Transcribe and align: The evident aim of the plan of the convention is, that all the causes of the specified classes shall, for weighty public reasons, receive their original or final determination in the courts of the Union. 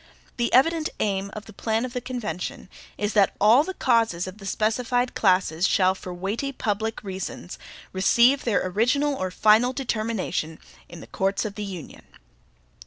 The 0.37 0.51
evident 0.51 0.89
aim 0.99 1.29
of 1.35 1.45
the 1.45 1.53
plan 1.53 1.85
of 1.85 1.93
the 1.93 2.01
convention 2.01 2.69
is, 2.97 3.13
that 3.13 3.35
all 3.39 3.63
the 3.63 3.75
causes 3.75 4.25
of 4.25 4.39
the 4.39 4.47
specified 4.47 5.13
classes 5.13 5.67
shall, 5.67 5.93
for 5.93 6.11
weighty 6.11 6.51
public 6.51 7.03
reasons, 7.03 7.59
receive 7.93 8.43
their 8.43 8.65
original 8.65 9.13
or 9.13 9.29
final 9.29 9.73
determination 9.73 10.57
in 10.89 11.01
the 11.01 11.05
courts 11.05 11.45
of 11.45 11.53
the 11.53 11.63
Union. 11.63 12.01